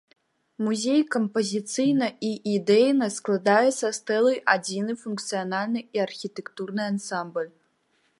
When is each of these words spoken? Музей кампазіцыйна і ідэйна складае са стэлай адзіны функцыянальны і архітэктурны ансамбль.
Музей 0.67 1.01
кампазіцыйна 1.15 2.07
і 2.29 2.31
ідэйна 2.53 3.09
складае 3.17 3.69
са 3.81 3.89
стэлай 3.99 4.39
адзіны 4.55 4.95
функцыянальны 5.03 5.81
і 5.99 6.03
архітэктурны 6.07 6.83
ансамбль. 6.95 7.49